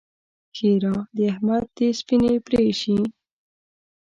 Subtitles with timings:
[0.55, 2.97] ښېرا: د احمد دې سپينې پرې شي!